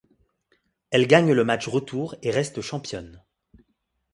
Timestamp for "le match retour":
1.33-2.15